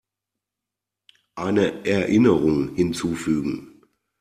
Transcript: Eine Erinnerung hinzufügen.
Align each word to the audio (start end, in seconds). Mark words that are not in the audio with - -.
Eine 1.35 1.85
Erinnerung 1.85 2.73
hinzufügen. 2.75 3.83